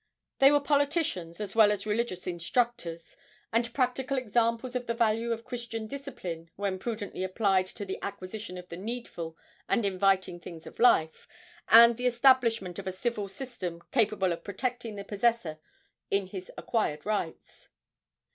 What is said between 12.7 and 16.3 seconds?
of a civil system capable of protecting the possessor in